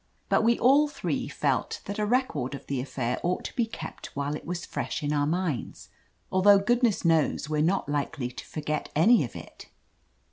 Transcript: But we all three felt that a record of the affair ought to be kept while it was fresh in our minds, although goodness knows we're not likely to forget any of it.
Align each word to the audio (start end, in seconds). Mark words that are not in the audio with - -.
But 0.29 0.43
we 0.43 0.57
all 0.57 0.87
three 0.87 1.27
felt 1.27 1.79
that 1.85 1.99
a 1.99 2.07
record 2.07 2.55
of 2.55 2.65
the 2.65 2.81
affair 2.81 3.19
ought 3.21 3.45
to 3.45 3.55
be 3.55 3.67
kept 3.67 4.07
while 4.15 4.33
it 4.35 4.45
was 4.47 4.65
fresh 4.65 5.03
in 5.03 5.13
our 5.13 5.27
minds, 5.27 5.89
although 6.31 6.57
goodness 6.57 7.05
knows 7.05 7.51
we're 7.51 7.61
not 7.61 7.87
likely 7.87 8.31
to 8.31 8.43
forget 8.45 8.89
any 8.95 9.23
of 9.23 9.35
it. 9.35 9.69